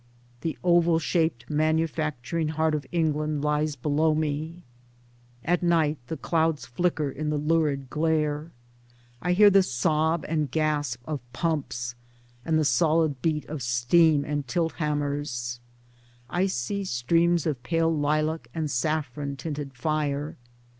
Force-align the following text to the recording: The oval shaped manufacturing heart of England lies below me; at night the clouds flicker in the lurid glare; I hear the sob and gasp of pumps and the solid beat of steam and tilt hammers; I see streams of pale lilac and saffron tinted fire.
The 0.41 0.57
oval 0.63 0.97
shaped 0.97 1.47
manufacturing 1.47 2.47
heart 2.47 2.73
of 2.73 2.87
England 2.91 3.43
lies 3.43 3.75
below 3.75 4.15
me; 4.15 4.63
at 5.45 5.61
night 5.61 5.99
the 6.07 6.17
clouds 6.17 6.65
flicker 6.65 7.11
in 7.11 7.29
the 7.29 7.37
lurid 7.37 7.87
glare; 7.91 8.49
I 9.21 9.33
hear 9.33 9.51
the 9.51 9.61
sob 9.61 10.25
and 10.27 10.49
gasp 10.49 11.03
of 11.05 11.19
pumps 11.33 11.93
and 12.43 12.57
the 12.57 12.65
solid 12.65 13.21
beat 13.21 13.45
of 13.45 13.61
steam 13.61 14.25
and 14.25 14.47
tilt 14.47 14.73
hammers; 14.77 15.59
I 16.31 16.47
see 16.47 16.83
streams 16.83 17.45
of 17.45 17.61
pale 17.61 17.95
lilac 17.95 18.47
and 18.55 18.71
saffron 18.71 19.35
tinted 19.35 19.75
fire. 19.75 20.35